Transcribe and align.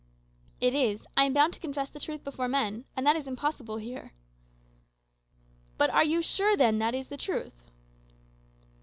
"It 0.59 0.73
is. 0.73 1.05
I 1.15 1.25
am 1.25 1.33
bound 1.33 1.53
to 1.53 1.59
confess 1.59 1.91
the 1.91 1.99
truth 1.99 2.23
before 2.23 2.47
men; 2.47 2.85
and 2.97 3.05
that 3.05 3.15
is 3.15 3.27
impossible 3.27 3.77
here." 3.77 4.13
"But 5.77 5.91
are 5.91 6.03
you 6.03 6.23
sure 6.23 6.57
then 6.57 6.79
that 6.79 6.95
it 6.95 6.99
is 7.01 7.07
the 7.09 7.17
truth?" 7.17 7.69